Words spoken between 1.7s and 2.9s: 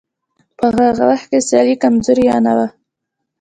کمزورې یا نه وه.